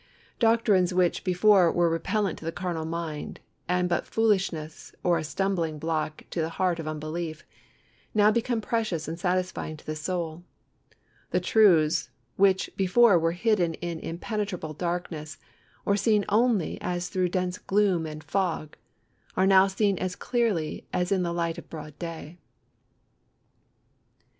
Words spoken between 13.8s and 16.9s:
impenetrable darkness, or seen only